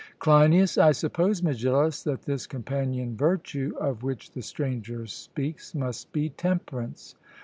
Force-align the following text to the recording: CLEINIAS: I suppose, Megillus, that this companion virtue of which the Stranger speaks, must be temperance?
CLEINIAS: 0.17 0.79
I 0.79 0.93
suppose, 0.93 1.43
Megillus, 1.43 2.01
that 2.05 2.23
this 2.23 2.47
companion 2.47 3.15
virtue 3.15 3.75
of 3.79 4.01
which 4.01 4.31
the 4.31 4.41
Stranger 4.41 5.05
speaks, 5.05 5.75
must 5.75 6.11
be 6.11 6.29
temperance? 6.29 7.13